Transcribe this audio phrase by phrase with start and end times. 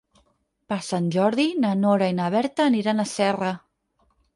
[0.73, 3.57] Per Sant Jordi na Nora i na Berta aniran a Serra.